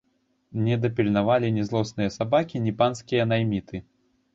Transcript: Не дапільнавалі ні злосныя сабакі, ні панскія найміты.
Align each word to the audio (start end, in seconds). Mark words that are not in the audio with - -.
Не 0.67 0.77
дапільнавалі 0.85 1.53
ні 1.59 1.67
злосныя 1.69 2.15
сабакі, 2.19 2.67
ні 2.67 2.77
панскія 2.83 3.33
найміты. 3.33 3.89